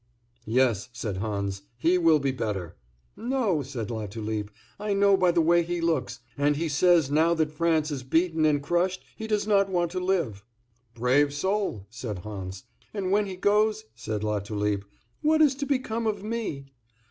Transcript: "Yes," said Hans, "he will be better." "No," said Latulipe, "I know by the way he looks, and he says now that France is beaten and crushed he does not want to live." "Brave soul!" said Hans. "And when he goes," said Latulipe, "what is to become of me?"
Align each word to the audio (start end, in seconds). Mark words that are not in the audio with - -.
"Yes," 0.47 0.89
said 0.93 1.17
Hans, 1.17 1.61
"he 1.77 1.99
will 1.99 2.17
be 2.17 2.31
better." 2.31 2.75
"No," 3.15 3.61
said 3.61 3.91
Latulipe, 3.91 4.49
"I 4.79 4.93
know 4.95 5.15
by 5.15 5.29
the 5.29 5.41
way 5.43 5.61
he 5.61 5.79
looks, 5.79 6.21
and 6.35 6.55
he 6.55 6.69
says 6.69 7.11
now 7.11 7.35
that 7.35 7.51
France 7.51 7.91
is 7.91 8.01
beaten 8.01 8.43
and 8.43 8.63
crushed 8.63 9.03
he 9.15 9.27
does 9.27 9.45
not 9.45 9.69
want 9.69 9.91
to 9.91 9.99
live." 9.99 10.43
"Brave 10.95 11.35
soul!" 11.35 11.85
said 11.91 12.17
Hans. 12.17 12.63
"And 12.95 13.11
when 13.11 13.27
he 13.27 13.35
goes," 13.35 13.85
said 13.93 14.23
Latulipe, 14.23 14.85
"what 15.21 15.39
is 15.39 15.53
to 15.53 15.67
become 15.67 16.07
of 16.07 16.23
me?" 16.23 16.65